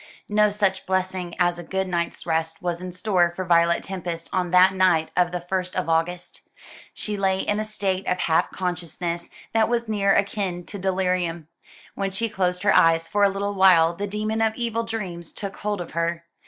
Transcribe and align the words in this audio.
No 0.29 0.49
such 0.49 0.87
blessing 0.87 1.35
as 1.39 1.59
a 1.59 1.63
good 1.63 1.87
night's 1.87 2.25
rest 2.25 2.59
was 2.59 2.81
in 2.81 2.91
store 2.91 3.31
for 3.35 3.45
Violet 3.45 3.83
Tempest 3.83 4.31
on 4.33 4.49
that 4.49 4.73
night 4.73 5.11
of 5.15 5.31
the 5.31 5.39
first 5.41 5.75
of 5.75 5.89
August. 5.89 6.41
She 6.91 7.15
lay 7.17 7.39
in 7.41 7.59
a 7.59 7.63
state 7.63 8.07
of 8.07 8.17
half 8.17 8.49
consciousness 8.49 9.29
that 9.53 9.69
was 9.69 9.87
near 9.87 10.15
akin 10.15 10.65
to 10.65 10.79
delirium. 10.79 11.49
When 11.93 12.09
she 12.09 12.29
closed 12.29 12.63
her 12.63 12.75
eyes 12.75 13.07
for 13.07 13.23
a 13.23 13.29
little 13.29 13.53
while 13.53 13.93
the 13.95 14.07
demon 14.07 14.41
of 14.41 14.55
evil 14.55 14.81
dreams 14.83 15.31
took 15.31 15.57
hold 15.57 15.79
of 15.79 15.91
her. 15.91 16.25